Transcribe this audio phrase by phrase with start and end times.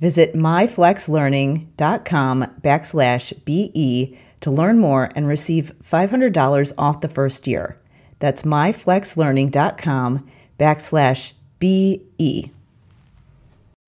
[0.00, 7.78] Visit myflexlearning.com backslash BE to learn more and receive $500 off the first year.
[8.18, 10.26] That's myflexlearning.com
[10.58, 12.50] backslash BE.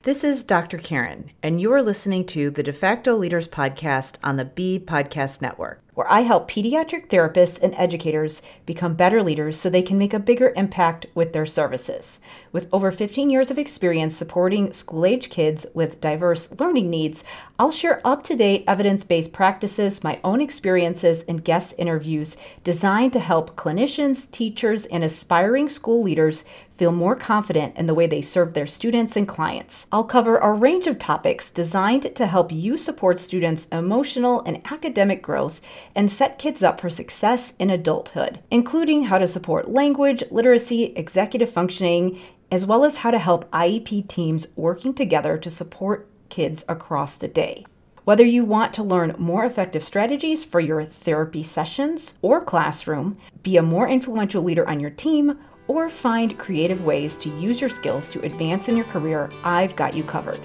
[0.04, 0.78] This is Dr.
[0.78, 5.40] Karen, and you are listening to the De facto Leaders Podcast on the B Podcast
[5.40, 10.14] Network where I help pediatric therapists and educators become better leaders so they can make
[10.14, 12.18] a bigger impact with their services.
[12.50, 17.24] With over 15 years of experience supporting school age kids with diverse learning needs,
[17.58, 23.12] I'll share up to date evidence based practices, my own experiences, and guest interviews designed
[23.12, 26.46] to help clinicians, teachers, and aspiring school leaders
[26.82, 29.86] feel more confident in the way they serve their students and clients.
[29.92, 35.22] I'll cover a range of topics designed to help you support students' emotional and academic
[35.22, 35.60] growth
[35.94, 41.50] and set kids up for success in adulthood, including how to support language, literacy, executive
[41.50, 47.14] functioning, as well as how to help IEP teams working together to support kids across
[47.14, 47.64] the day.
[48.04, 53.56] Whether you want to learn more effective strategies for your therapy sessions or classroom, be
[53.56, 55.38] a more influential leader on your team,
[55.72, 59.94] or find creative ways to use your skills to advance in your career, I've got
[59.94, 60.40] you covered.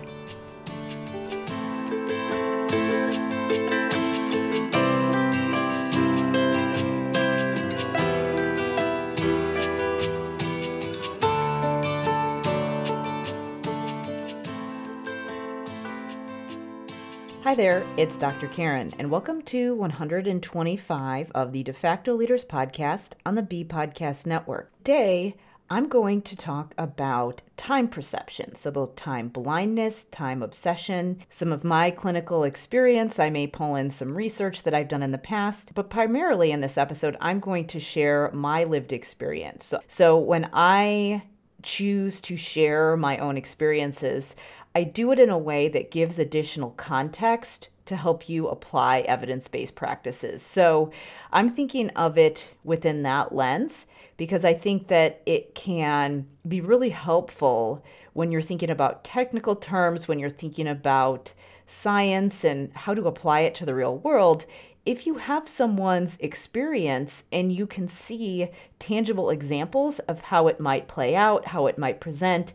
[17.48, 18.50] Hi there, it's Dr.
[18.50, 24.26] Karen, and welcome to 125 of the De facto Leaders Podcast on the B Podcast
[24.26, 24.70] Network.
[24.80, 25.34] Today,
[25.70, 28.54] I'm going to talk about time perception.
[28.56, 33.18] So, both time blindness, time obsession, some of my clinical experience.
[33.18, 36.60] I may pull in some research that I've done in the past, but primarily in
[36.60, 39.64] this episode, I'm going to share my lived experience.
[39.68, 41.24] So, so when I
[41.64, 44.36] choose to share my own experiences,
[44.78, 49.48] I do it in a way that gives additional context to help you apply evidence
[49.48, 50.44] based practices.
[50.44, 50.92] So
[51.34, 56.92] I'm thinking of it within that lens because I think that it can be really
[56.92, 57.84] helpful
[58.14, 61.34] when you're thinking about technical terms, when you're thinking about
[61.66, 64.46] science and how to apply it to the real world.
[64.86, 70.88] If you have someone's experience and you can see tangible examples of how it might
[70.88, 72.54] play out, how it might present,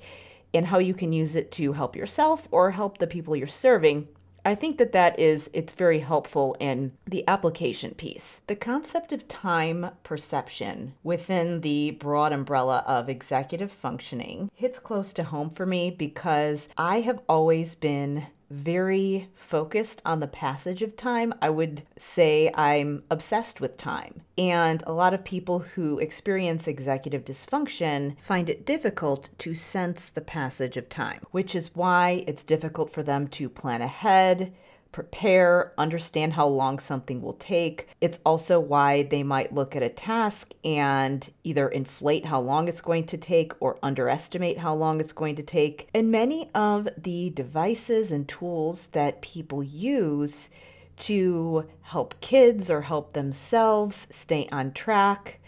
[0.54, 4.08] and how you can use it to help yourself or help the people you're serving
[4.44, 8.42] I think that that is it's very helpful in the application piece.
[8.48, 15.24] The concept of time perception within the broad umbrella of executive functioning hits close to
[15.24, 21.32] home for me because I have always been very focused on the passage of time.
[21.40, 24.22] I would say I'm obsessed with time.
[24.36, 30.20] And a lot of people who experience executive dysfunction find it difficult to sense the
[30.20, 34.52] passage of time, which is why it's difficult for them to plan ahead
[34.92, 37.88] prepare, understand how long something will take.
[38.00, 42.82] It's also why they might look at a task and either inflate how long it's
[42.82, 45.88] going to take or underestimate how long it's going to take.
[45.94, 50.50] And many of the devices and tools that people use
[50.98, 55.40] to help kids or help themselves stay on track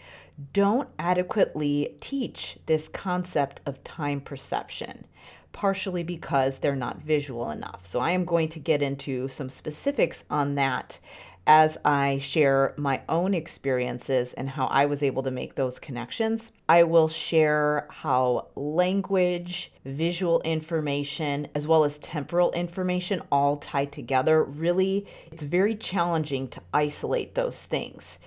[0.51, 5.05] don't adequately teach this concept of time perception
[5.55, 7.85] partially because they're not visual enough.
[7.85, 10.99] So I am going to get into some specifics on that
[11.47, 16.51] as I share my own experiences and how I was able to make those connections.
[16.67, 24.43] I will share how language, visual information, as well as temporal information all tie together.
[24.43, 28.19] Really, it's very challenging to isolate those things.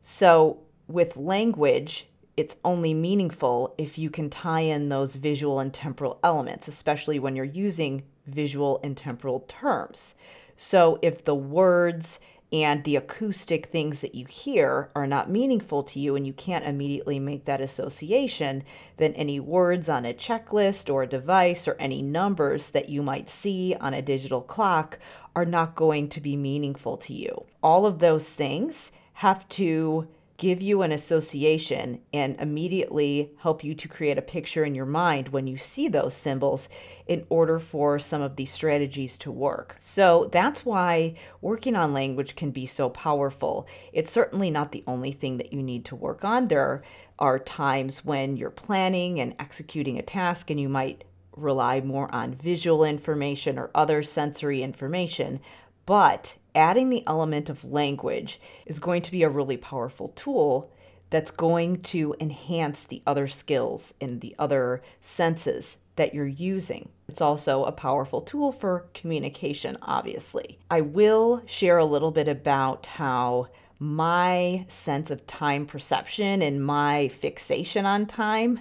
[0.00, 2.08] So, with language,
[2.40, 7.36] it's only meaningful if you can tie in those visual and temporal elements, especially when
[7.36, 10.14] you're using visual and temporal terms.
[10.56, 12.18] So, if the words
[12.50, 16.64] and the acoustic things that you hear are not meaningful to you and you can't
[16.64, 18.64] immediately make that association,
[18.96, 23.28] then any words on a checklist or a device or any numbers that you might
[23.28, 24.98] see on a digital clock
[25.36, 27.44] are not going to be meaningful to you.
[27.62, 30.08] All of those things have to
[30.40, 35.28] give you an association and immediately help you to create a picture in your mind
[35.28, 36.66] when you see those symbols
[37.06, 39.76] in order for some of these strategies to work.
[39.78, 43.68] So that's why working on language can be so powerful.
[43.92, 46.48] It's certainly not the only thing that you need to work on.
[46.48, 46.82] There
[47.18, 51.04] are times when you're planning and executing a task and you might
[51.36, 55.40] rely more on visual information or other sensory information.
[55.84, 60.72] But adding the element of language is going to be a really powerful tool
[61.10, 66.88] that's going to enhance the other skills and the other senses that you're using.
[67.08, 70.58] It's also a powerful tool for communication, obviously.
[70.70, 73.48] I will share a little bit about how
[73.80, 78.60] my sense of time perception and my fixation on time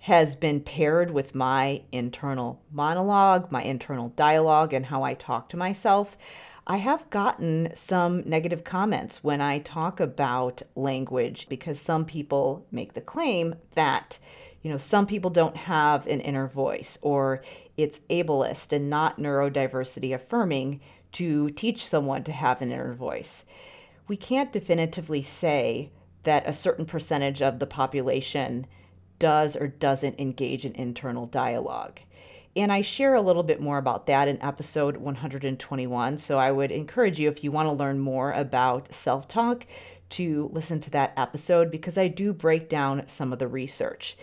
[0.00, 5.56] has been paired with my internal monologue, my internal dialogue, and how I talk to
[5.56, 6.16] myself.
[6.68, 12.94] I have gotten some negative comments when I talk about language because some people make
[12.94, 14.18] the claim that,
[14.62, 17.42] you know, some people don't have an inner voice or
[17.76, 20.80] it's ableist and not neurodiversity affirming
[21.12, 23.44] to teach someone to have an inner voice.
[24.08, 25.90] We can't definitively say
[26.24, 28.66] that a certain percentage of the population
[29.20, 32.00] does or doesn't engage in internal dialogue.
[32.56, 36.16] And I share a little bit more about that in episode 121.
[36.16, 39.66] So I would encourage you, if you want to learn more about self talk,
[40.08, 44.16] to listen to that episode because I do break down some of the research.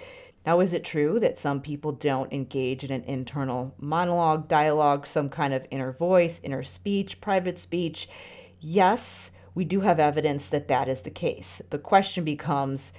[0.46, 5.30] Now, is it true that some people don't engage in an internal monologue, dialogue, some
[5.30, 8.10] kind of inner voice, inner speech, private speech?
[8.60, 11.62] Yes, we do have evidence that that is the case.
[11.70, 12.94] The question becomes,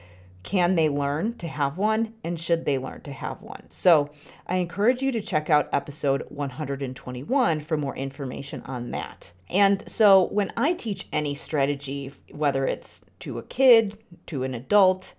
[0.45, 3.65] can they learn to have one and should they learn to have one?
[3.71, 4.11] So
[4.47, 9.33] I encourage you to check out episode 121 for more information on that.
[9.49, 15.15] And so when I teach any strategy, whether it's to a kid, to an adult,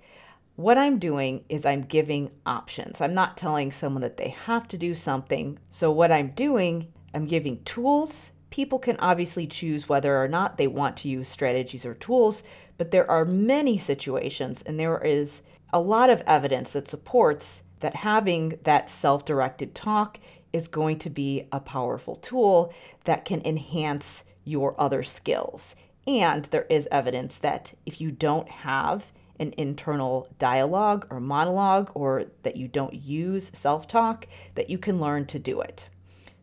[0.55, 3.01] what I'm doing is I'm giving options.
[3.01, 5.59] I'm not telling someone that they have to do something.
[5.69, 8.31] So what I'm doing, I'm giving tools.
[8.51, 12.43] People can obviously choose whether or not they want to use strategies or tools,
[12.77, 15.41] but there are many situations, and there is
[15.71, 20.19] a lot of evidence that supports that having that self directed talk
[20.53, 22.73] is going to be a powerful tool
[23.03, 25.75] that can enhance your other skills.
[26.07, 32.25] And there is evidence that if you don't have an internal dialogue or monologue or
[32.43, 35.87] that you don't use self talk, that you can learn to do it.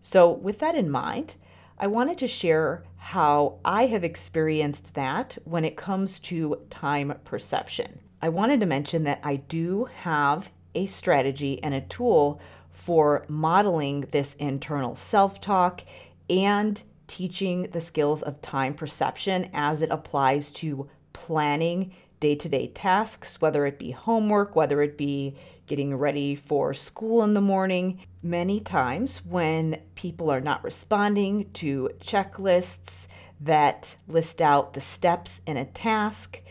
[0.00, 1.36] So, with that in mind,
[1.78, 7.98] I wanted to share how I have experienced that when it comes to time perception.
[8.22, 12.40] I wanted to mention that I do have a strategy and a tool
[12.70, 15.82] for modeling this internal self talk
[16.30, 22.68] and teaching the skills of time perception as it applies to planning day to day
[22.68, 25.34] tasks, whether it be homework, whether it be
[25.72, 27.98] getting ready for school in the morning.
[28.22, 33.06] Many times, when people are not responding to checklists
[33.40, 36.42] that list out the steps in a task,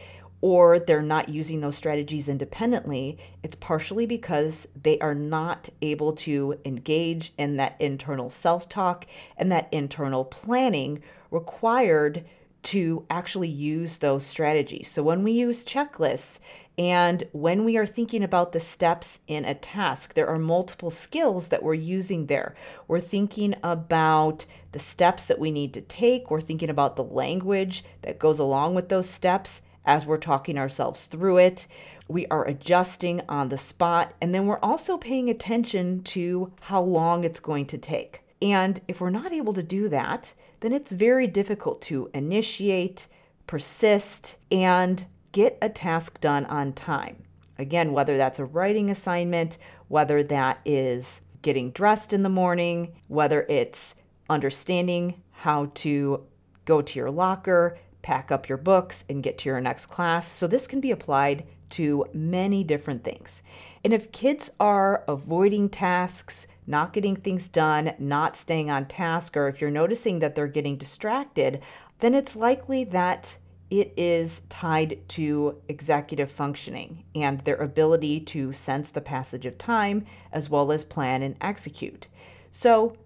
[0.41, 6.59] or they're not using those strategies independently, it's partially because they are not able to
[6.65, 9.05] engage in that internal self talk
[9.37, 10.99] and that internal planning
[11.29, 12.25] required
[12.63, 14.89] to actually use those strategies.
[14.89, 16.39] So when we use checklists
[16.77, 21.49] and when we are thinking about the steps in a task, there are multiple skills
[21.49, 22.55] that we're using there.
[22.87, 27.83] We're thinking about the steps that we need to take, we're thinking about the language
[28.03, 31.67] that goes along with those steps as we're talking ourselves through it.
[32.07, 37.23] We are adjusting on the spot, and then we're also paying attention to how long
[37.23, 38.21] it's going to take.
[38.41, 43.07] And if we're not able to do that, then it's very difficult to initiate,
[43.47, 47.23] persist, and get a task done on time.
[47.57, 49.57] Again, whether that's a writing assignment,
[49.87, 53.95] whether that is getting dressed in the morning, whether it's
[54.29, 56.23] understanding how to
[56.65, 60.27] go to your locker, pack up your books and get to your next class.
[60.27, 63.43] So this can be applied to many different things.
[63.83, 69.47] And if kids are avoiding tasks, not getting things done, not staying on task, or
[69.47, 71.61] if you're noticing that they're getting distracted,
[71.99, 73.37] then it's likely that
[73.69, 80.05] it is tied to executive functioning and their ability to sense the passage of time
[80.31, 82.07] as well as plan and execute.
[82.49, 82.97] So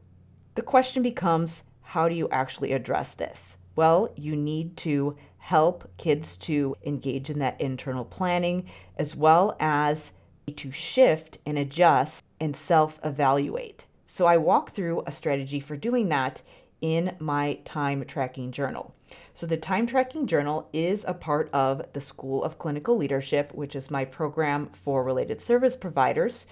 [0.55, 3.57] the question becomes how do you actually address this?
[3.75, 8.65] Well, you need to help kids to engage in that internal planning
[8.97, 10.13] as well as
[10.55, 13.85] to shift and adjust and self evaluate.
[14.05, 16.41] So I walk through a strategy for doing that
[16.81, 18.93] in my time tracking journal.
[19.33, 23.75] So, the time tracking journal is a part of the School of Clinical Leadership, which
[23.75, 26.45] is my program for related service providers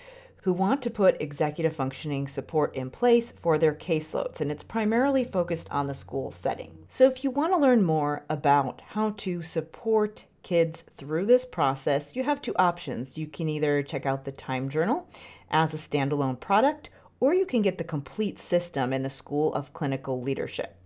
[0.43, 5.23] who want to put executive functioning support in place for their caseloads, and it's primarily
[5.23, 6.77] focused on the school setting.
[6.89, 12.15] So, if you want to learn more about how to support kids through this process,
[12.15, 13.17] you have two options.
[13.17, 15.07] You can either check out the Time Journal
[15.49, 19.73] as a standalone product, or you can get the complete system in the School of
[19.73, 20.77] Clinical Leadership.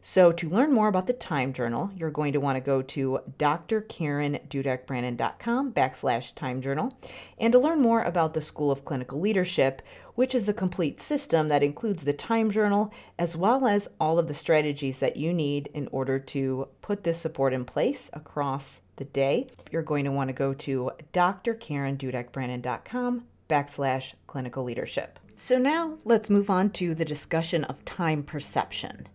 [0.00, 3.18] So, to learn more about the Time Journal, you're going to want to go to
[3.38, 6.96] drkarendudekbrannan.com backslash Time Journal.
[7.38, 9.82] And to learn more about the School of Clinical Leadership,
[10.14, 14.28] which is the complete system that includes the Time Journal, as well as all of
[14.28, 19.04] the strategies that you need in order to put this support in place across the
[19.04, 25.18] day, you're going to want to go to drkarendudekbrannan.com backslash clinical leadership.
[25.36, 29.08] So now let's move on to the discussion of time perception.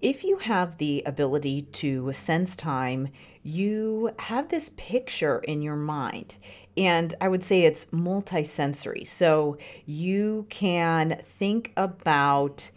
[0.00, 3.08] If you have the ability to sense time,
[3.44, 6.34] you have this picture in your mind.
[6.76, 9.06] And I would say it's multisensory.
[9.06, 12.72] So you can think about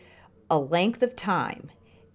[0.50, 1.72] a length of time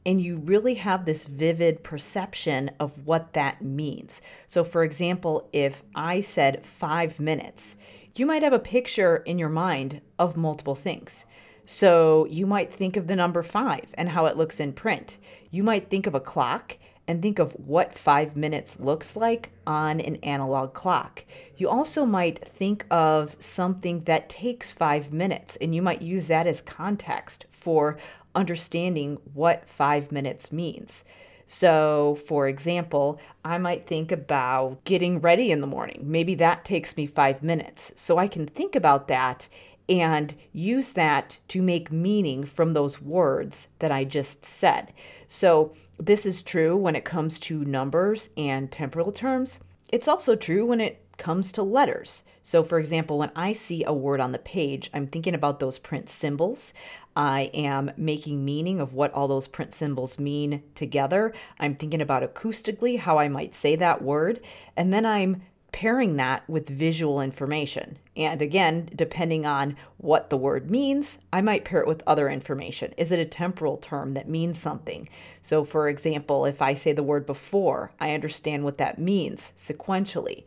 [0.07, 4.23] and you really have this vivid perception of what that means.
[4.47, 7.77] So, for example, if I said five minutes,
[8.15, 11.25] you might have a picture in your mind of multiple things.
[11.67, 15.19] So you might think of the number five and how it looks in print.
[15.51, 16.77] You might think of a clock
[17.07, 21.25] and think of what five minutes looks like on an analog clock.
[21.57, 26.47] You also might think of something that takes five minutes, and you might use that
[26.47, 27.99] as context for
[28.35, 31.05] understanding what five minutes means.
[31.47, 36.03] So, for example, I might think about getting ready in the morning.
[36.05, 37.91] Maybe that takes me five minutes.
[37.97, 39.49] So I can think about that
[39.89, 44.93] and use that to make meaning from those words that I just said.
[45.27, 49.61] So, this is true when it comes to numbers and temporal terms.
[49.93, 52.23] It's also true when it comes to letters.
[52.43, 55.79] So, for example, when I see a word on the page, I'm thinking about those
[55.79, 56.73] print symbols.
[57.17, 61.33] I am making meaning of what all those print symbols mean together.
[61.59, 64.41] I'm thinking about acoustically how I might say that word.
[64.77, 67.99] And then I'm pairing that with visual information.
[68.17, 72.93] And again, depending on what the word means, I might pair it with other information.
[72.97, 75.09] Is it a temporal term that means something?
[75.43, 80.45] So, for example, if I say the word before, I understand what that means sequentially.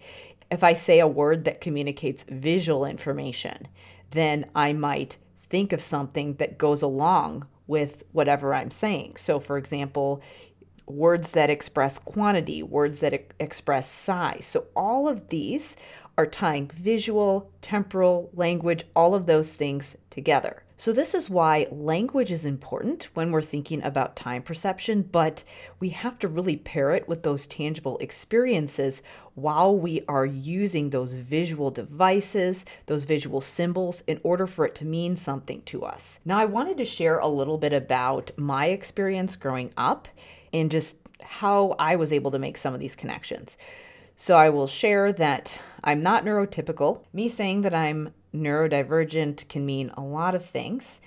[0.52, 3.68] If I say a word that communicates visual information,
[4.12, 5.18] then I might
[5.54, 9.18] think of something that goes along with whatever I'm saying.
[9.18, 10.20] So, for example,
[10.88, 14.48] words that express quantity, words that e- express size.
[14.48, 15.78] So, all of these
[16.18, 20.63] are tying visual, temporal, language, all of those things together.
[20.76, 25.44] So, this is why language is important when we're thinking about time perception, but
[25.80, 29.04] we have to really pair it with those tangible experiences
[29.36, 34.86] while we are using those visual devices, those visual symbols, in order for it to
[34.86, 36.20] mean something to us.
[36.26, 40.08] Now, I wanted to share a little bit about my experience growing up
[40.52, 43.58] and just how I was able to make some of these connections.
[44.16, 47.02] So I will share that I'm not neurotypical.
[47.14, 51.00] Me saying that I'm neurodivergent can mean a lot of things.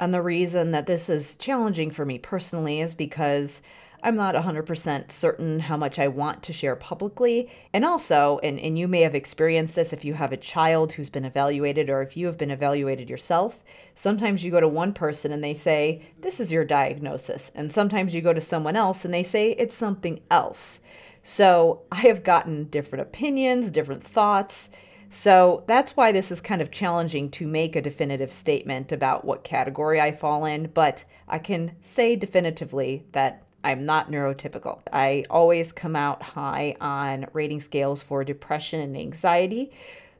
[0.00, 3.62] And the reason that this is challenging for me personally is because
[4.04, 7.48] I'm not 100% certain how much I want to share publicly.
[7.72, 11.08] And also, and, and you may have experienced this if you have a child who's
[11.08, 13.62] been evaluated or if you have been evaluated yourself.
[13.94, 17.52] Sometimes you go to one person and they say, This is your diagnosis.
[17.54, 20.80] And sometimes you go to someone else and they say, It's something else.
[21.22, 24.68] So I have gotten different opinions, different thoughts.
[25.14, 29.44] So that's why this is kind of challenging to make a definitive statement about what
[29.44, 34.80] category I fall in, but I can say definitively that I'm not neurotypical.
[34.90, 39.70] I always come out high on rating scales for depression and anxiety.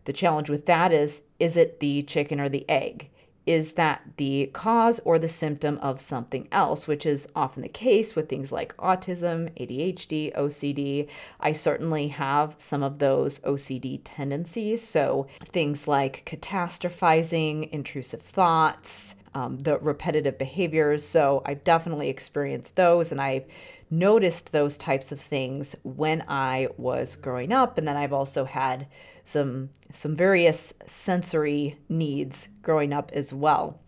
[0.05, 3.09] The challenge with that is is it the chicken or the egg?
[3.47, 8.15] Is that the cause or the symptom of something else, which is often the case
[8.15, 11.09] with things like autism, ADHD, OCD.
[11.41, 14.87] I certainly have some of those OCD tendencies.
[14.87, 21.07] So things like catastrophizing, intrusive thoughts, um, the repetitive behaviors.
[21.07, 23.47] So I've definitely experienced those and I've
[23.91, 27.77] noticed those types of things when I was growing up.
[27.77, 28.87] And then I've also had
[29.25, 33.81] some some various sensory needs growing up as well.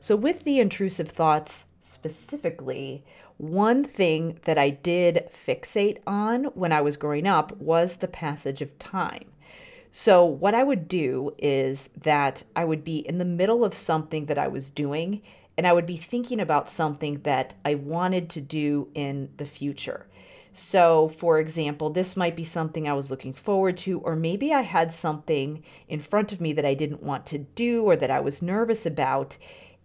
[0.00, 3.04] So with the intrusive thoughts specifically,
[3.38, 8.62] one thing that I did fixate on when I was growing up was the passage
[8.62, 9.30] of time.
[9.92, 14.26] So, what I would do is that I would be in the middle of something
[14.26, 15.22] that I was doing,
[15.56, 20.06] and I would be thinking about something that I wanted to do in the future.
[20.58, 24.62] So, for example, this might be something I was looking forward to, or maybe I
[24.62, 28.20] had something in front of me that I didn't want to do or that I
[28.20, 29.36] was nervous about.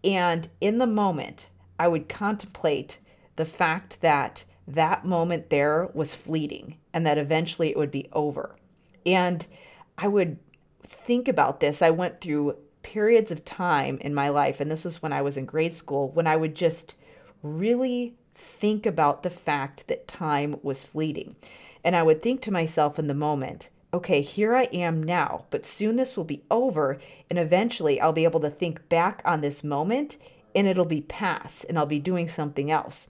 [0.01, 2.99] And in the moment, I would contemplate
[3.35, 8.55] the fact that that moment there was fleeting and that eventually it would be over.
[9.05, 9.45] And
[9.97, 10.39] I would
[10.83, 11.81] think about this.
[11.81, 15.35] I went through periods of time in my life, and this was when I was
[15.35, 16.95] in grade school, when I would just
[17.43, 21.35] really think about the fact that time was fleeting.
[21.83, 25.65] And I would think to myself in the moment, okay, here I am now, but
[25.65, 26.99] soon this will be over.
[27.29, 30.17] And eventually I'll be able to think back on this moment
[30.55, 33.07] and it'll be past and I'll be doing something else.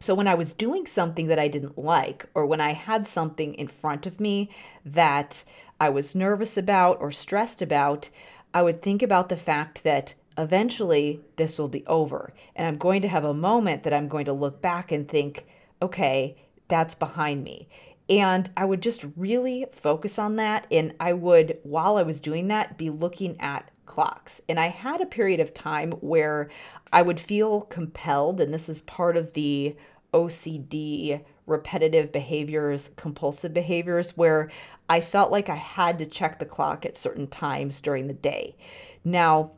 [0.00, 3.54] So when I was doing something that I didn't like, or when I had something
[3.54, 4.48] in front of me
[4.84, 5.42] that
[5.80, 8.08] I was nervous about or stressed about,
[8.54, 12.32] I would think about the fact that eventually this will be over.
[12.56, 15.46] And I'm going to have a moment that I'm going to look back and think,
[15.82, 16.36] okay,
[16.68, 17.68] that's behind me.
[18.08, 20.66] And I would just really focus on that.
[20.70, 24.40] And I would, while I was doing that, be looking at clocks.
[24.48, 26.48] And I had a period of time where
[26.92, 29.76] I would feel compelled, and this is part of the
[30.14, 34.50] OCD repetitive behaviors, compulsive behaviors, where
[34.88, 38.56] I felt like I had to check the clock at certain times during the day.
[39.04, 39.52] Now,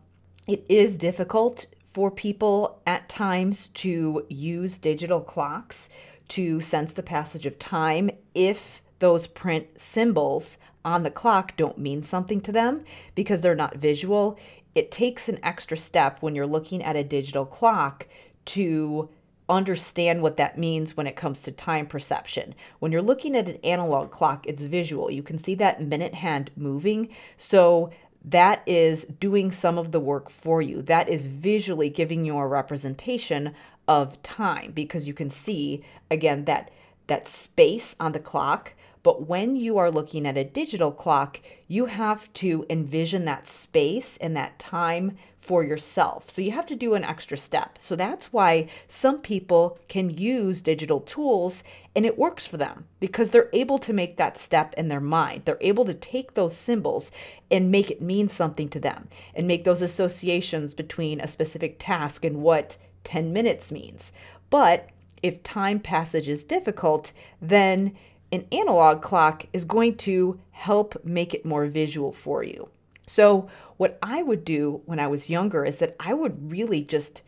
[0.51, 5.89] it is difficult for people at times to use digital clocks
[6.27, 12.03] to sense the passage of time if those print symbols on the clock don't mean
[12.03, 12.83] something to them
[13.15, 14.37] because they're not visual.
[14.75, 18.09] It takes an extra step when you're looking at a digital clock
[18.47, 19.09] to
[19.49, 22.57] understand what that means when it comes to time perception.
[22.81, 25.13] When you're looking at an analog clock, it's visual.
[25.13, 27.09] You can see that minute hand moving.
[27.37, 27.91] So
[28.25, 30.83] that is doing some of the work for you.
[30.83, 33.55] That is visually giving you a representation
[33.89, 36.71] of time because you can see again that
[37.07, 41.87] that space on the clock but when you are looking at a digital clock, you
[41.87, 46.29] have to envision that space and that time for yourself.
[46.29, 47.79] So you have to do an extra step.
[47.79, 53.31] So that's why some people can use digital tools and it works for them because
[53.31, 55.43] they're able to make that step in their mind.
[55.45, 57.11] They're able to take those symbols
[57.51, 62.25] and make it mean something to them and make those associations between a specific task
[62.25, 64.13] and what 10 minutes means.
[64.51, 64.89] But
[65.23, 67.97] if time passage is difficult, then
[68.33, 72.69] an analog clock is going to help make it more visual for you.
[73.07, 77.23] So, what I would do when I was younger is that I would really just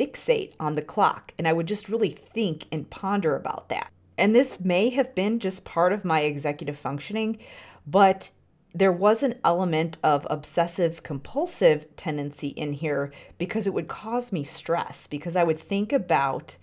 [0.00, 3.90] fixate on the clock and I would just really think and ponder about that.
[4.16, 7.38] And this may have been just part of my executive functioning,
[7.86, 8.30] but
[8.72, 14.42] there was an element of obsessive compulsive tendency in here because it would cause me
[14.42, 16.56] stress because I would think about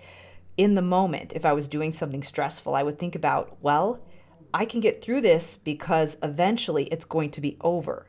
[0.55, 3.99] in the moment, if I was doing something stressful, I would think about, well,
[4.53, 8.07] I can get through this because eventually it's going to be over.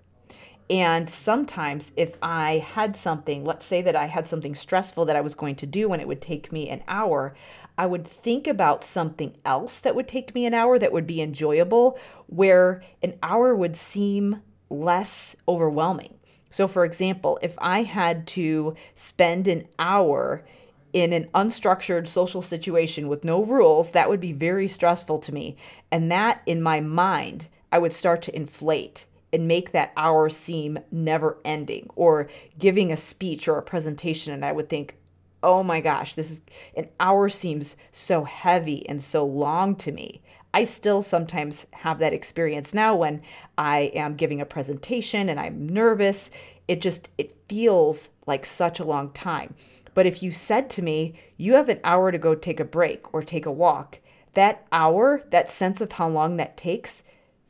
[0.70, 5.22] And sometimes, if I had something, let's say that I had something stressful that I
[5.22, 7.34] was going to do and it would take me an hour,
[7.78, 11.22] I would think about something else that would take me an hour that would be
[11.22, 16.14] enjoyable, where an hour would seem less overwhelming.
[16.50, 20.44] So, for example, if I had to spend an hour
[20.92, 25.56] in an unstructured social situation with no rules, that would be very stressful to me.
[25.90, 30.78] And that in my mind, I would start to inflate and make that hour seem
[30.90, 34.32] never ending or giving a speech or a presentation.
[34.32, 34.96] And I would think,
[35.42, 36.40] oh my gosh, this is
[36.76, 40.22] an hour seems so heavy and so long to me.
[40.54, 43.22] I still sometimes have that experience now when
[43.56, 46.30] I am giving a presentation and I'm nervous.
[46.66, 49.54] It just it feels like such a long time.
[49.94, 53.12] But if you said to me, you have an hour to go take a break
[53.12, 53.98] or take a walk,
[54.34, 57.02] that hour, that sense of how long that takes,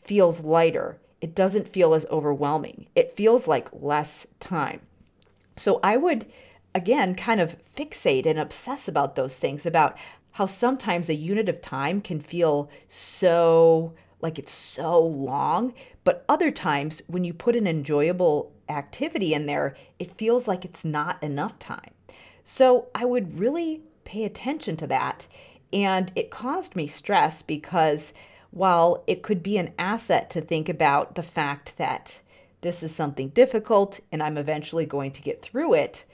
[0.03, 0.99] feels lighter.
[1.21, 2.87] It doesn't feel as overwhelming.
[2.95, 4.81] It feels like less time.
[5.57, 6.27] So I would,
[6.75, 9.97] again, kind of fixate and obsess about those things, about
[10.33, 15.73] how sometimes a unit of time can feel so like it's so long,
[16.05, 20.85] but other times when you put an enjoyable activity in there, it feels like it's
[20.85, 21.93] not enough time.
[22.45, 25.27] So I would really pay attention to that.
[25.73, 28.13] And it caused me stress because
[28.51, 32.21] while it could be an asset to think about the fact that
[32.61, 36.05] this is something difficult and I'm eventually going to get through it,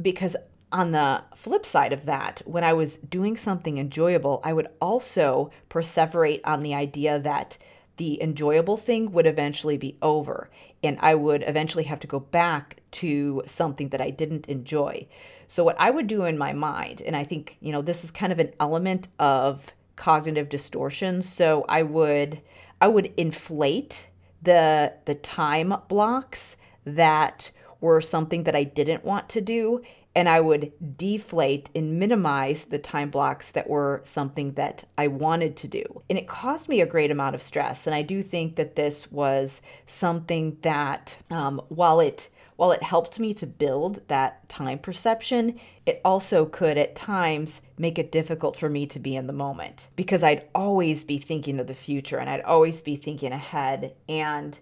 [0.00, 0.36] because
[0.72, 5.50] on the flip side of that, when I was doing something enjoyable, I would also
[5.68, 7.58] perseverate on the idea that
[7.96, 10.48] the enjoyable thing would eventually be over
[10.82, 15.06] and I would eventually have to go back to something that I didn't enjoy.
[15.48, 18.10] So, what I would do in my mind, and I think, you know, this is
[18.10, 21.28] kind of an element of cognitive distortions.
[21.28, 22.40] So, I would.
[22.82, 24.06] I would inflate
[24.40, 29.82] the the time blocks that were something that I didn't want to do
[30.14, 35.56] and I would deflate and minimize the time blocks that were something that I wanted
[35.58, 36.02] to do.
[36.10, 37.86] And it caused me a great amount of stress.
[37.86, 42.28] And I do think that this was something that, um, while it
[42.60, 47.98] while it helped me to build that time perception, it also could at times make
[47.98, 51.68] it difficult for me to be in the moment because I'd always be thinking of
[51.68, 53.94] the future and I'd always be thinking ahead.
[54.10, 54.58] And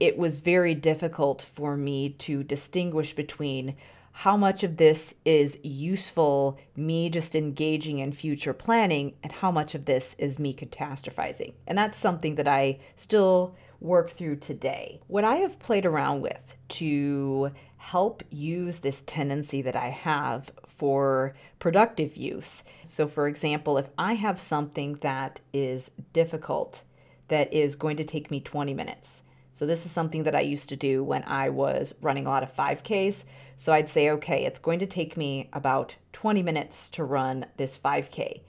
[0.00, 3.76] it was very difficult for me to distinguish between
[4.12, 9.74] how much of this is useful, me just engaging in future planning, and how much
[9.74, 11.52] of this is me catastrophizing.
[11.66, 15.00] And that's something that I still work through today.
[15.08, 21.34] What I have played around with to help use this tendency that I have for
[21.58, 22.62] productive use.
[22.86, 26.82] So, for example, if I have something that is difficult,
[27.28, 29.24] that is going to take me 20 minutes.
[29.52, 32.44] So, this is something that I used to do when I was running a lot
[32.44, 33.24] of 5Ks.
[33.56, 37.78] So I'd say, okay, it's going to take me about 20 minutes to run this
[37.78, 38.40] 5K.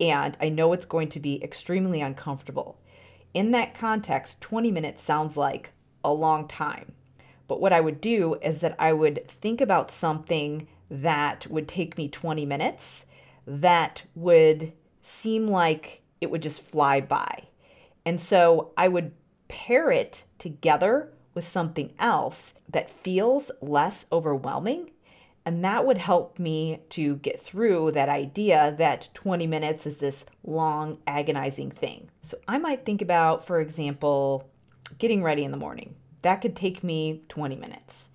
[0.00, 2.78] And I know it's going to be extremely uncomfortable.
[3.38, 5.70] In that context, 20 minutes sounds like
[6.02, 6.90] a long time.
[7.46, 11.96] But what I would do is that I would think about something that would take
[11.96, 13.06] me 20 minutes
[13.46, 14.72] that would
[15.02, 17.44] seem like it would just fly by.
[18.04, 19.12] And so I would
[19.46, 24.90] pair it together with something else that feels less overwhelming.
[25.48, 30.26] And that would help me to get through that idea that 20 minutes is this
[30.44, 32.10] long, agonizing thing.
[32.20, 34.50] So I might think about, for example,
[34.98, 35.94] getting ready in the morning.
[36.20, 38.10] That could take me 20 minutes.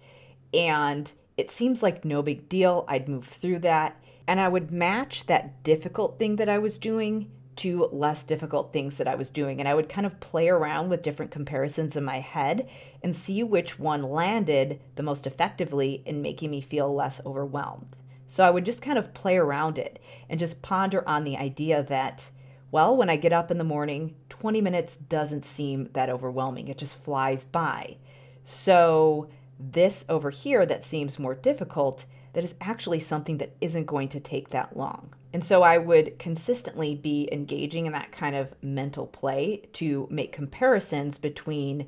[0.54, 2.86] And it seems like no big deal.
[2.88, 4.00] I'd move through that.
[4.28, 9.00] And I would match that difficult thing that I was doing to less difficult things
[9.00, 9.60] that I was doing.
[9.60, 12.70] And I would kind of play around with different comparisons in my head
[13.04, 17.98] and see which one landed the most effectively in making me feel less overwhelmed.
[18.28, 21.84] So I would just kind of play around it and just ponder on the idea
[21.84, 22.30] that,
[22.72, 26.68] well, when I get up in the morning, 20 minutes doesn't seem that overwhelming.
[26.68, 27.98] It just flies by.
[28.44, 34.08] So this over here that seems more difficult, that is actually something that isn't going
[34.10, 35.14] to take that long.
[35.32, 40.32] And so I would consistently be engaging in that kind of mental play to make
[40.32, 41.88] comparisons between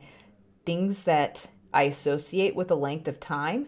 [0.65, 3.67] things that I associate with a length of time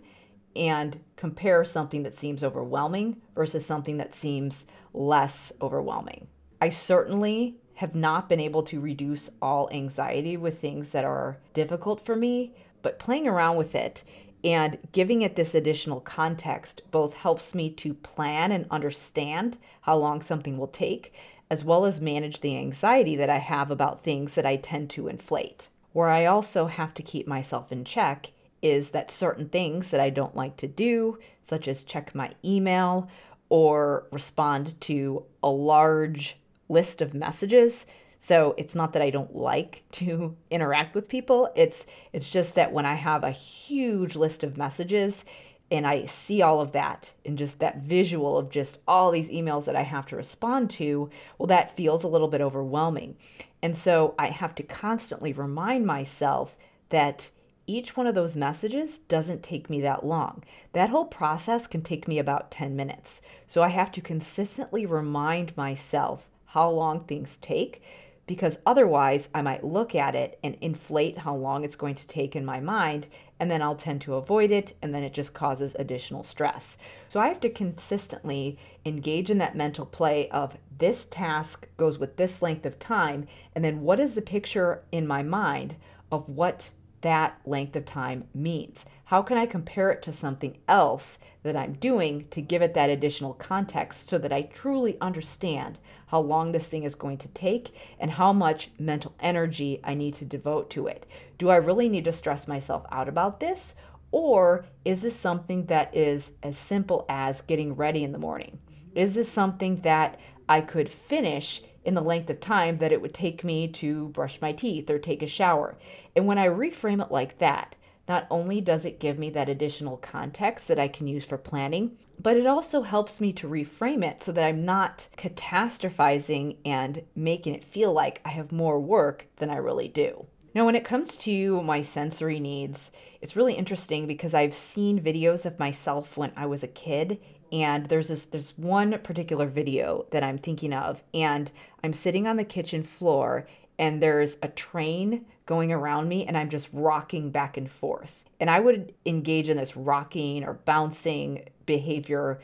[0.55, 6.27] and compare something that seems overwhelming versus something that seems less overwhelming.
[6.61, 12.01] I certainly have not been able to reduce all anxiety with things that are difficult
[12.01, 14.03] for me, but playing around with it
[14.43, 20.21] and giving it this additional context both helps me to plan and understand how long
[20.21, 21.13] something will take,
[21.51, 25.07] as well as manage the anxiety that I have about things that I tend to
[25.07, 25.69] inflate.
[25.97, 28.31] Where I also have to keep myself in check
[28.61, 33.09] is that certain things that I don't like to do, such as check my email
[33.49, 36.37] or respond to a large
[36.69, 37.87] list of messages,
[38.19, 41.49] so it's not that I don't like to interact with people.
[41.55, 45.25] It's it's just that when I have a huge list of messages
[45.69, 49.65] and I see all of that and just that visual of just all these emails
[49.65, 53.17] that I have to respond to, well that feels a little bit overwhelming.
[53.61, 56.55] And so I have to constantly remind myself
[56.89, 57.31] that
[57.65, 60.43] each one of those messages doesn't take me that long.
[60.71, 63.21] That whole process can take me about 10 minutes.
[63.45, 67.81] So I have to consistently remind myself how long things take
[68.27, 72.35] because otherwise I might look at it and inflate how long it's going to take
[72.35, 73.07] in my mind,
[73.39, 76.77] and then I'll tend to avoid it, and then it just causes additional stress.
[77.07, 82.17] So I have to consistently engage in that mental play of this task goes with
[82.17, 85.75] this length of time, and then what is the picture in my mind
[86.11, 86.69] of what
[87.01, 88.85] that length of time means.
[89.07, 92.89] How can I compare it to something else that I'm doing to give it that
[92.89, 97.73] additional context so that I truly understand how long this thing is going to take
[98.01, 101.05] and how much mental energy I need to devote to it?
[101.37, 103.75] Do I really need to stress myself out about this?
[104.11, 108.59] Or is this something that is as simple as getting ready in the morning?
[108.93, 113.13] Is this something that I could finish in the length of time that it would
[113.13, 115.77] take me to brush my teeth or take a shower?
[116.13, 119.97] And when I reframe it like that, not only does it give me that additional
[119.97, 124.21] context that I can use for planning, but it also helps me to reframe it
[124.21, 129.49] so that I'm not catastrophizing and making it feel like I have more work than
[129.49, 130.25] I really do.
[130.55, 132.91] Now, when it comes to my sensory needs,
[133.21, 137.19] it's really interesting because I've seen videos of myself when I was a kid
[137.51, 141.51] and there's this there's one particular video that I'm thinking of and
[141.83, 143.47] I'm sitting on the kitchen floor
[143.79, 148.23] and there's a train going around me and I'm just rocking back and forth.
[148.39, 152.39] And I would engage in this rocking or bouncing behavior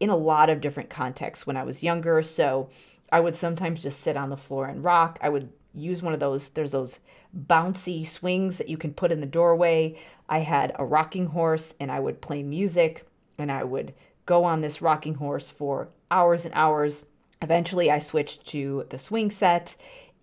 [0.00, 2.22] in a lot of different contexts when I was younger.
[2.22, 2.70] So
[3.10, 5.18] I would sometimes just sit on the floor and rock.
[5.22, 6.98] I would use one of those, there's those
[7.46, 9.98] bouncy swings that you can put in the doorway.
[10.28, 13.06] I had a rocking horse and I would play music
[13.38, 13.94] and I would
[14.26, 17.06] go on this rocking horse for hours and hours.
[17.40, 19.76] Eventually, I switched to the swing set.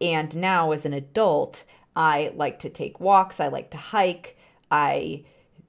[0.06, 1.63] And now, as an adult,
[1.96, 4.38] I like to take walks, I like to hike.
[4.70, 5.24] I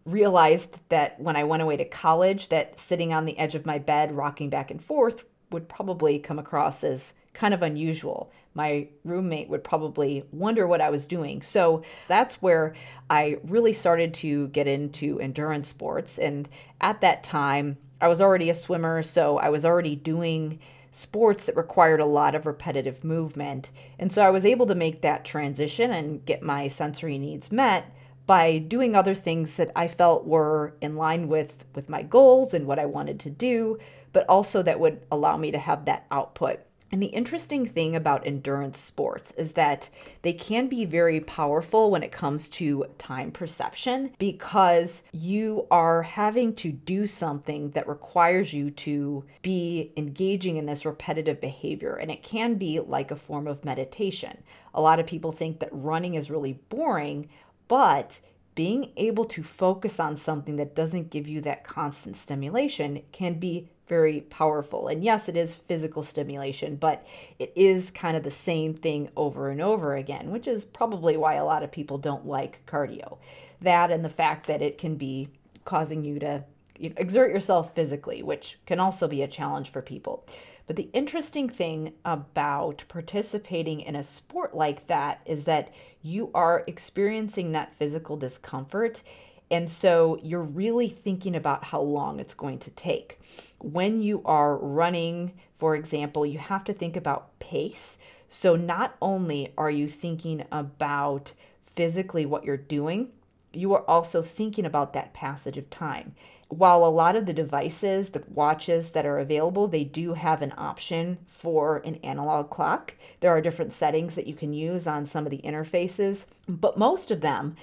[0.05, 3.79] realized that when I went away to college that sitting on the edge of my
[3.79, 8.31] bed rocking back and forth would probably come across as kind of unusual.
[8.55, 11.41] My roommate would probably wonder what I was doing.
[11.43, 12.75] So that's where
[13.09, 16.19] I really started to get into endurance sports.
[16.19, 16.49] And
[16.81, 20.59] at that time, I was already a swimmer, so I was already doing
[20.97, 23.71] sports that required a lot of repetitive movement.
[23.99, 27.95] And so I was able to make that transition and get my sensory needs met
[28.27, 32.67] by doing other things that I felt were in line with with my goals and
[32.67, 33.79] what I wanted to do,
[34.13, 36.61] but also that would allow me to have that output.
[36.93, 39.91] And the interesting thing about endurance sports is that
[40.23, 46.55] they can be very powerful when it comes to time perception because you are having
[46.57, 51.97] to do something that requires you to be engaging in this repetitive behavior.
[51.97, 54.43] And it can be like a form of meditation.
[54.73, 57.29] A lot of people think that running is really boring,
[57.67, 58.21] but
[58.55, 63.69] being able to focus on something that doesn't give you that constant stimulation can be
[63.89, 64.89] very powerful.
[64.89, 67.07] And yes, it is physical stimulation, but
[67.39, 71.35] it is kind of the same thing over and over again, which is probably why
[71.35, 73.19] a lot of people don't like cardio.
[73.61, 75.29] That and the fact that it can be
[75.65, 76.45] causing you to
[76.79, 80.27] you know, exert yourself physically, which can also be a challenge for people.
[80.67, 85.73] But the interesting thing about participating in a sport like that is that
[86.03, 89.03] you are experiencing that physical discomfort.
[89.51, 93.21] And so you're really thinking about how long it's going to take.
[93.59, 97.97] When you are running, for example, you have to think about pace.
[98.29, 101.33] So not only are you thinking about
[101.65, 103.11] physically what you're doing,
[103.53, 106.15] you are also thinking about that passage of time
[106.49, 110.55] while a lot of the devices, the watches that are available, they do have an
[110.57, 112.95] option for an analog clock.
[113.21, 117.11] There are different settings that you can use on some of the interfaces, but most
[117.11, 117.57] of them,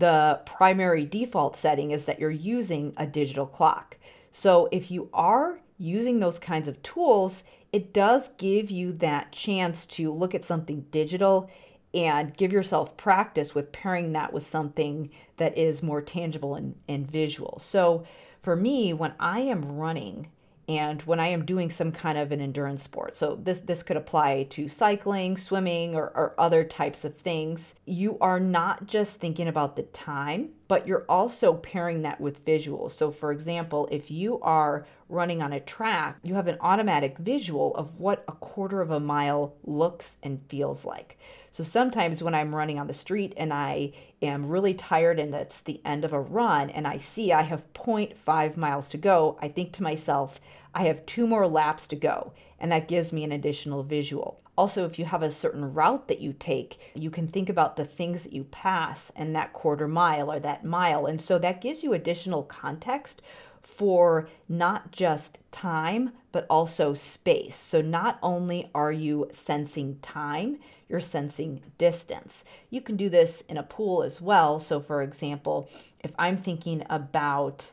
[0.00, 3.96] the primary default setting is that you're using a digital clock.
[4.32, 9.86] So if you are using those kinds of tools, it does give you that chance
[9.86, 11.50] to look at something digital
[11.92, 17.10] and give yourself practice with pairing that with something that is more tangible and, and
[17.10, 17.58] visual.
[17.60, 18.04] So
[18.40, 20.28] for me, when I am running
[20.70, 23.96] and when I am doing some kind of an endurance sport, so this this could
[23.96, 29.48] apply to cycling, swimming, or, or other types of things, you are not just thinking
[29.48, 32.92] about the time, but you're also pairing that with visuals.
[32.92, 37.74] So for example, if you are running on a track, you have an automatic visual
[37.74, 41.18] of what a quarter of a mile looks and feels like.
[41.50, 45.60] So sometimes when I'm running on the street and I am really tired and it's
[45.60, 49.48] the end of a run and I see I have 0.5 miles to go, I
[49.48, 50.40] think to myself,
[50.74, 52.32] I have two more laps to go.
[52.60, 54.40] And that gives me an additional visual.
[54.56, 57.84] Also, if you have a certain route that you take, you can think about the
[57.84, 61.06] things that you pass in that quarter mile or that mile.
[61.06, 63.22] And so that gives you additional context
[63.62, 67.56] for not just time, but also space.
[67.56, 70.58] So not only are you sensing time,
[70.90, 72.44] you're sensing distance.
[72.68, 74.58] You can do this in a pool as well.
[74.58, 77.70] So, for example, if I'm thinking about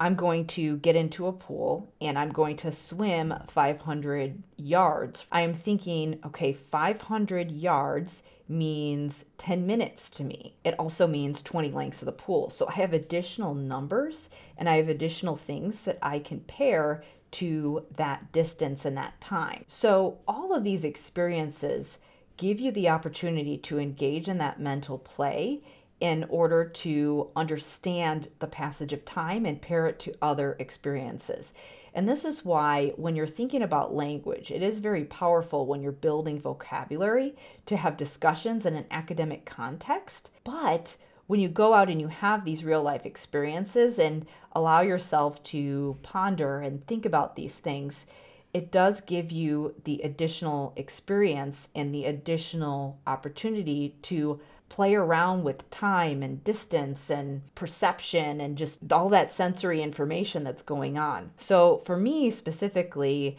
[0.00, 5.26] I'm going to get into a pool and I'm going to swim 500 yards.
[5.30, 10.56] I am thinking, okay, 500 yards means 10 minutes to me.
[10.64, 12.50] It also means 20 lengths of the pool.
[12.50, 17.84] So I have additional numbers and I have additional things that I can pair to
[17.96, 19.64] that distance and that time.
[19.66, 21.98] So all of these experiences
[22.36, 25.62] give you the opportunity to engage in that mental play
[26.00, 31.54] in order to understand the passage of time and pair it to other experiences.
[31.94, 35.92] And this is why, when you're thinking about language, it is very powerful when you're
[35.92, 40.32] building vocabulary to have discussions in an academic context.
[40.42, 40.96] But
[41.28, 45.96] when you go out and you have these real life experiences and allow yourself to
[46.02, 48.06] ponder and think about these things,
[48.54, 55.68] it does give you the additional experience and the additional opportunity to play around with
[55.70, 61.32] time and distance and perception and just all that sensory information that's going on.
[61.36, 63.36] So, for me specifically,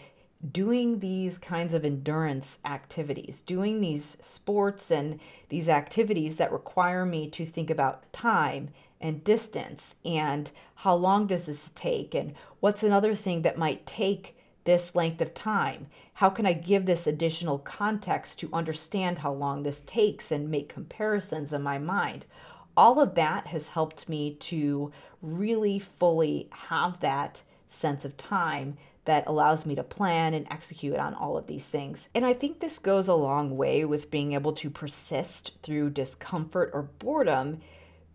[0.51, 7.29] doing these kinds of endurance activities, doing these sports and these activities that require me
[7.29, 13.15] to think about time and distance and how long does this take and what's another
[13.15, 15.87] thing that might take this length of time?
[16.15, 20.69] How can I give this additional context to understand how long this takes and make
[20.69, 22.25] comparisons in my mind?
[22.77, 29.27] All of that has helped me to really fully have that sense of time that
[29.27, 32.09] allows me to plan and execute on all of these things.
[32.13, 36.71] And I think this goes a long way with being able to persist through discomfort
[36.73, 37.61] or boredom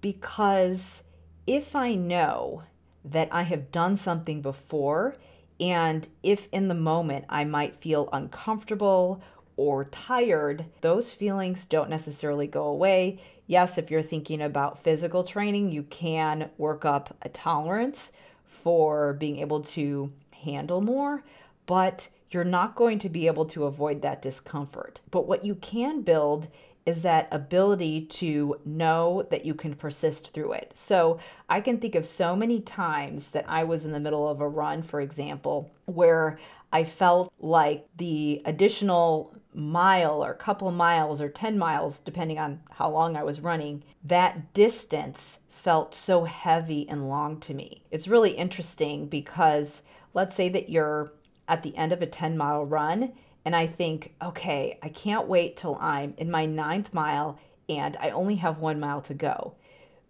[0.01, 1.03] because
[1.47, 2.65] if I know
[3.05, 5.17] that I have done something before,
[5.61, 9.23] and if in the moment I might feel uncomfortable
[9.57, 13.21] or tired, those feelings don't necessarily go away.
[13.47, 18.11] Yes, if you're thinking about physical training, you can work up a tolerance
[18.45, 20.13] for being able to
[20.45, 21.23] handle more,
[21.67, 25.01] but you're not going to be able to avoid that discomfort.
[25.11, 26.49] But what you can build
[26.91, 30.73] is that ability to know that you can persist through it.
[30.75, 34.41] So I can think of so many times that I was in the middle of
[34.41, 36.39] a run, for example, where
[36.73, 42.91] I felt like the additional mile or couple miles or 10 miles, depending on how
[42.91, 47.85] long I was running, that distance felt so heavy and long to me.
[47.93, 51.13] It's really interesting because let's say that you're
[51.47, 53.13] at the end of a 10 mile run
[53.45, 58.11] and I think, okay, I can't wait till I'm in my ninth mile and I
[58.11, 59.55] only have one mile to go.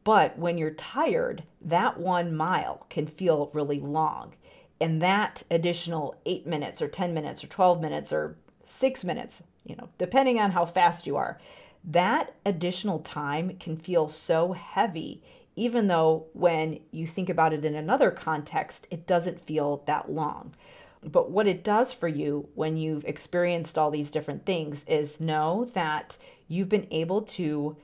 [0.02, 4.34] But when you're tired, that one mile can feel really long.
[4.80, 9.76] And that additional eight minutes or 10 minutes or 12 minutes or six minutes, you
[9.76, 11.38] know, depending on how fast you are,
[11.84, 15.22] that additional time can feel so heavy,
[15.54, 20.54] even though when you think about it in another context, it doesn't feel that long.
[21.02, 25.64] But what it does for you when you've experienced all these different things is know
[25.72, 27.76] that you've been able to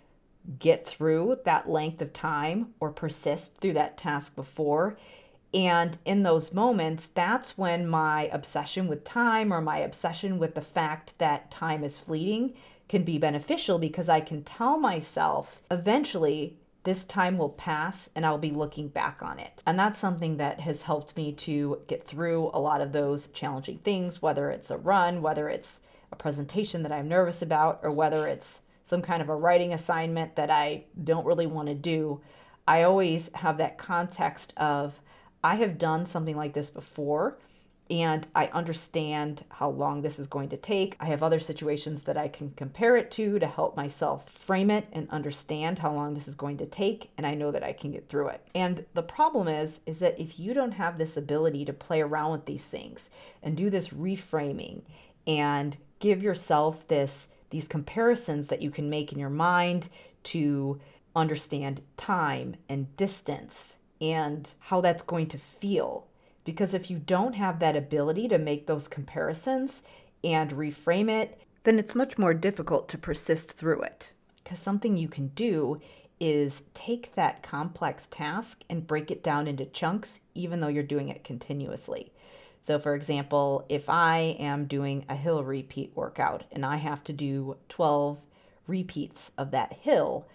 [0.58, 4.96] get through that length of time or persist through that task before.
[5.54, 10.60] And in those moments, that's when my obsession with time or my obsession with the
[10.60, 12.54] fact that time is fleeting
[12.88, 18.38] can be beneficial because I can tell myself eventually this time will pass and I'll
[18.38, 19.60] be looking back on it.
[19.66, 23.78] And that's something that has helped me to get through a lot of those challenging
[23.78, 25.80] things, whether it's a run, whether it's
[26.12, 30.36] a presentation that I'm nervous about, or whether it's some kind of a writing assignment
[30.36, 32.20] that I don't really want to do.
[32.68, 35.00] I always have that context of
[35.42, 37.36] I have done something like this before
[37.88, 40.96] and I understand how long this is going to take.
[40.98, 44.88] I have other situations that I can compare it to to help myself frame it
[44.92, 47.92] and understand how long this is going to take and I know that I can
[47.92, 48.40] get through it.
[48.54, 52.32] And the problem is is that if you don't have this ability to play around
[52.32, 53.08] with these things
[53.42, 54.82] and do this reframing
[55.26, 59.88] and give yourself this these comparisons that you can make in your mind
[60.24, 60.80] to
[61.14, 66.06] understand time and distance and how that's going to feel
[66.46, 69.82] because if you don't have that ability to make those comparisons
[70.24, 74.12] and reframe it, then it's much more difficult to persist through it.
[74.42, 75.80] Because something you can do
[76.20, 81.08] is take that complex task and break it down into chunks, even though you're doing
[81.08, 82.12] it continuously.
[82.60, 87.12] So, for example, if I am doing a hill repeat workout and I have to
[87.12, 88.18] do 12
[88.68, 90.26] repeats of that hill,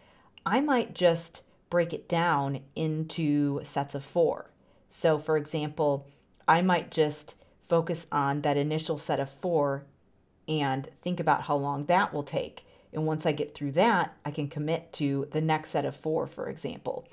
[0.46, 4.51] I might just break it down into sets of four.
[4.94, 6.06] So, for example,
[6.48, 9.86] I might just focus on that initial set of four
[10.50, 12.66] and think about how long that will take.
[12.92, 16.28] And once I get through that, I can commit to the next set of four,
[16.28, 17.08] for example.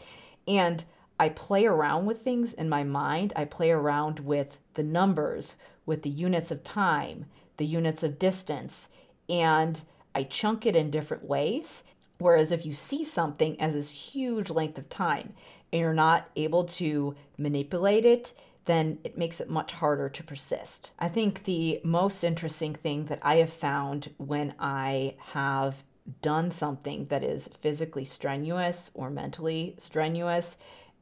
[0.48, 0.84] And
[1.20, 3.32] I play around with things in my mind.
[3.36, 5.54] I play around with the numbers,
[5.86, 7.26] with the units of time,
[7.58, 8.88] the units of distance.
[9.28, 9.80] And
[10.16, 11.84] I chunk it in different ways.
[12.18, 15.34] Whereas if you see something as this huge length of time
[15.72, 18.32] and you're not able to manipulate it,
[18.64, 20.92] then it makes it much harder to persist.
[20.98, 25.84] I think the most interesting thing that I have found when I have
[26.22, 30.56] done something that is physically strenuous or mentally strenuous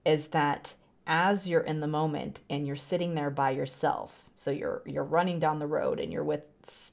[0.04, 0.74] is that
[1.06, 5.38] as you're in the moment and you're sitting there by yourself so you're you're running
[5.38, 6.42] down the road and you're with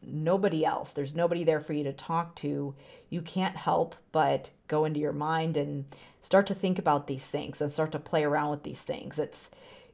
[0.02, 0.94] nobody else.
[0.94, 2.76] There's nobody there for you to talk to.
[3.10, 5.86] You can't help but go into your mind and
[6.22, 9.20] start to think about these things and start to play around with these things.
[9.20, 9.50] It's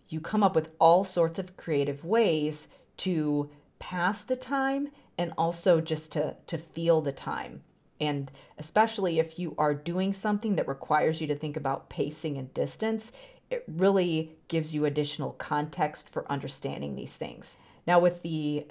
[0.08, 2.68] you come up with all sorts of creative ways
[2.98, 3.50] to
[3.80, 7.64] pass the time and also just to to feel the time.
[8.02, 12.54] And especially if you are doing something that requires you to think about pacing and
[12.54, 13.12] distance,
[13.50, 17.58] it really gives you additional context for understanding these things.
[17.88, 18.68] Now with the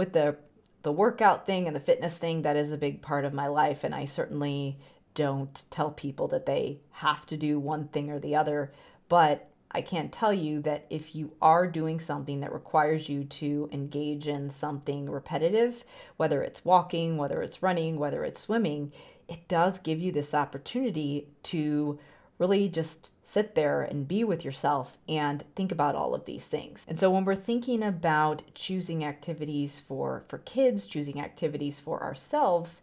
[0.00, 0.34] with the
[0.82, 3.84] the workout thing and the fitness thing, that is a big part of my life.
[3.84, 4.78] And I certainly
[5.14, 8.72] don't tell people that they have to do one thing or the other,
[9.10, 13.68] but I can't tell you that if you are doing something that requires you to
[13.72, 15.84] engage in something repetitive,
[16.16, 18.90] whether it's walking, whether it's running, whether it's swimming,
[19.28, 21.98] it does give you this opportunity to
[22.40, 26.84] really just sit there and be with yourself and think about all of these things.
[26.88, 32.82] And so when we're thinking about choosing activities for for kids, choosing activities for ourselves,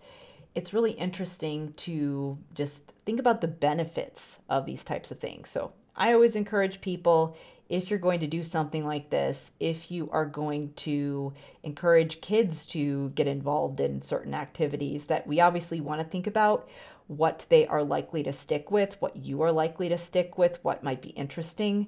[0.55, 5.49] it's really interesting to just think about the benefits of these types of things.
[5.49, 7.35] So I always encourage people
[7.69, 12.65] if you're going to do something like this, if you are going to encourage kids
[12.67, 16.69] to get involved in certain activities, that we obviously want to think about
[17.07, 20.83] what they are likely to stick with, what you are likely to stick with, what
[20.83, 21.87] might be interesting,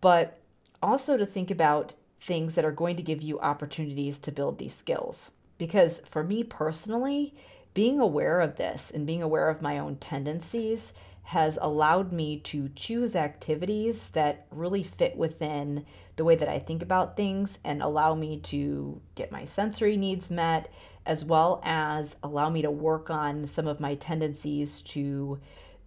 [0.00, 0.38] but
[0.82, 4.74] also to think about things that are going to give you opportunities to build these
[4.74, 5.30] skills.
[5.58, 7.34] Because for me personally,
[7.74, 10.92] being aware of this and being aware of my own tendencies
[11.30, 16.82] has allowed me to choose activities that really fit within the way that I think
[16.82, 20.72] about things and allow me to get my sensory needs met,
[21.06, 25.38] as well as allow me to work on some of my tendencies to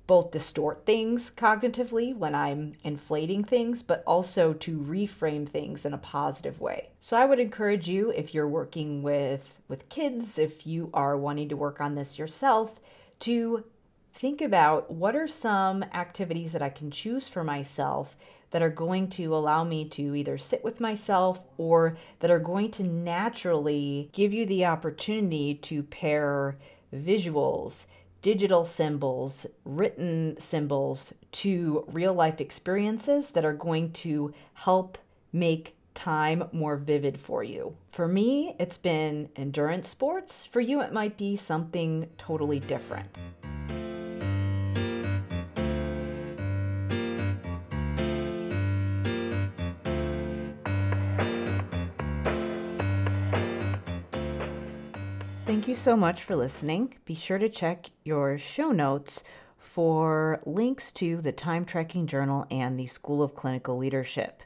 [0.08, 5.98] both distort things cognitively when I'm inflating things, but also to reframe things in a
[5.98, 6.88] positive way.
[7.02, 11.50] So I would encourage you if you're working with with kids, if you are wanting
[11.50, 12.80] to work on this yourself,
[13.20, 13.66] to
[14.14, 18.16] think about what are some activities that I can choose for myself
[18.52, 22.70] that are going to allow me to either sit with myself or that are going
[22.72, 26.56] to naturally give you the opportunity to pair
[26.96, 27.86] visuals,
[28.22, 35.00] digital symbols, written symbols to real life experiences that are going to help
[35.34, 37.76] make time more vivid for you.
[37.92, 40.46] For me, it's been endurance sports.
[40.46, 43.18] For you, it might be something totally different.
[55.64, 56.96] Thank you so much for listening.
[57.06, 59.24] Be sure to check your show notes
[59.58, 64.44] for links to the Time Tracking Journal and the School of Clinical Leadership.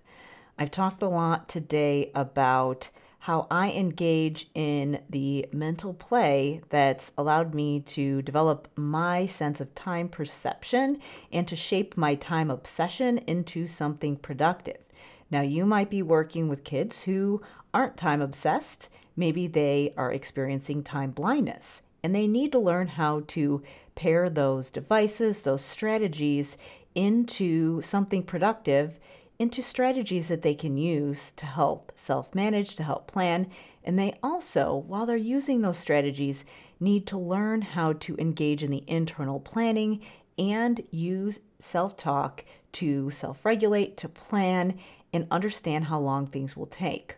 [0.59, 7.55] I've talked a lot today about how I engage in the mental play that's allowed
[7.55, 11.01] me to develop my sense of time perception
[11.31, 14.83] and to shape my time obsession into something productive.
[15.31, 17.41] Now, you might be working with kids who
[17.73, 23.23] aren't time obsessed Maybe they are experiencing time blindness and they need to learn how
[23.27, 23.63] to
[23.95, 26.55] pair those devices, those strategies
[26.95, 28.99] into something productive,
[29.39, 33.47] into strategies that they can use to help self manage, to help plan.
[33.83, 36.45] And they also, while they're using those strategies,
[36.79, 40.01] need to learn how to engage in the internal planning
[40.37, 44.77] and use self talk to self regulate, to plan,
[45.11, 47.17] and understand how long things will take.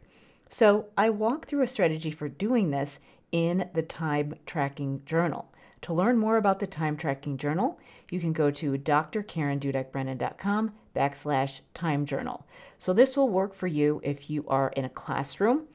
[0.49, 2.99] So I walk through a strategy for doing this
[3.31, 5.51] in the time tracking journal.
[5.83, 7.79] To learn more about the time tracking journal,
[8.09, 12.45] you can go to drkarendudekbrannan.com backslash time journal.
[12.77, 15.67] So this will work for you if you are in a classroom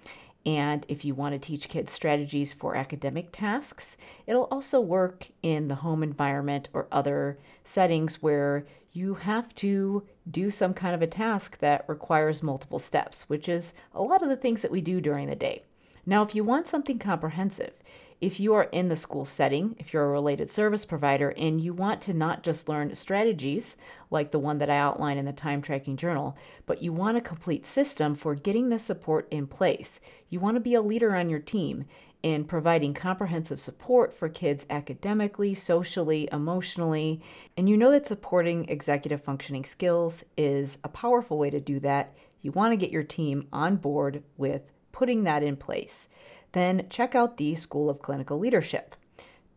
[0.44, 3.96] and if you want to teach kids strategies for academic tasks.
[4.26, 10.48] It'll also work in the home environment or other settings where you have to do
[10.48, 14.36] some kind of a task that requires multiple steps, which is a lot of the
[14.36, 15.64] things that we do during the day.
[16.06, 17.72] Now, if you want something comprehensive,
[18.20, 21.74] if you are in the school setting, if you're a related service provider, and you
[21.74, 23.76] want to not just learn strategies
[24.10, 27.20] like the one that I outline in the time tracking journal, but you want a
[27.20, 29.98] complete system for getting the support in place,
[30.30, 31.84] you want to be a leader on your team,
[32.24, 37.20] in providing comprehensive support for kids academically, socially, emotionally,
[37.54, 42.16] and you know that supporting executive functioning skills is a powerful way to do that,
[42.40, 46.08] you want to get your team on board with putting that in place.
[46.52, 48.96] Then check out the School of Clinical Leadership.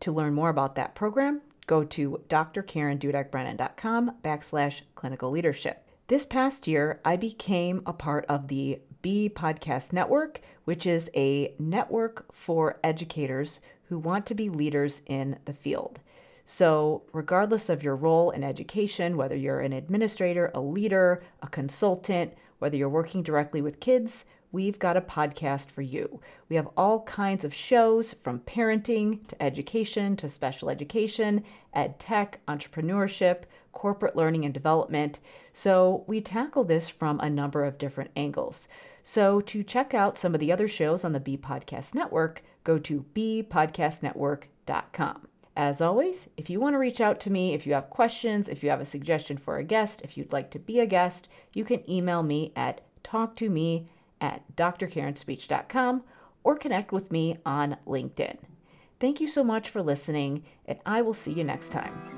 [0.00, 5.88] To learn more about that program, go to drkarendudekbrannan.com backslash clinical leadership.
[6.08, 11.54] This past year, I became a part of the BE Podcast Network, which is a
[11.58, 16.00] network for educators who want to be leaders in the field.
[16.44, 22.32] So, regardless of your role in education, whether you're an administrator, a leader, a consultant,
[22.58, 26.20] whether you're working directly with kids, we've got a podcast for you.
[26.48, 31.44] We have all kinds of shows from parenting to education to special education,
[31.74, 33.42] ed tech, entrepreneurship,
[33.72, 35.20] corporate learning and development.
[35.52, 38.68] So we tackle this from a number of different angles.
[39.08, 42.76] So to check out some of the other shows on the BE Podcast Network, go
[42.76, 45.28] to bepodcastnetwork.com.
[45.56, 48.62] As always, if you want to reach out to me, if you have questions, if
[48.62, 51.64] you have a suggestion for a guest, if you'd like to be a guest, you
[51.64, 53.86] can email me at talktome
[54.20, 56.04] at drkarenspeech.com
[56.44, 58.36] or connect with me on LinkedIn.
[59.00, 62.17] Thank you so much for listening, and I will see you next time.